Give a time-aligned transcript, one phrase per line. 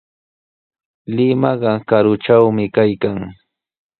[1.15, 3.17] Limaqa karutrawmi kaykan.